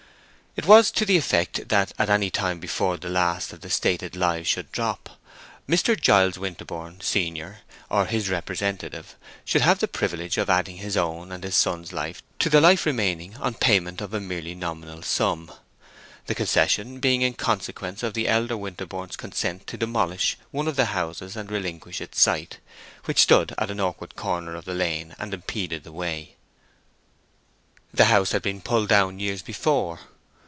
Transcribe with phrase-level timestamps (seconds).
[0.53, 4.17] It was to the effect that at any time before the last of the stated
[4.17, 5.11] lives should drop,
[5.65, 5.97] Mr.
[5.99, 11.41] Giles Winterborne, senior, or his representative, should have the privilege of adding his own and
[11.45, 15.53] his son's life to the life remaining on payment of a merely nominal sum;
[16.25, 20.87] the concession being in consequence of the elder Winterborne's consent to demolish one of the
[20.87, 22.57] houses and relinquish its site,
[23.05, 26.35] which stood at an awkward corner of the lane and impeded the way.
[27.93, 30.01] The house had been pulled down years before.